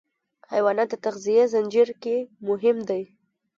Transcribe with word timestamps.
حیوانات 0.51 0.89
د 0.91 0.95
تغذیې 1.05 1.43
زنجیر 1.53 1.89
کې 2.03 2.15
مهم 2.47 2.77
دي. 2.89 3.03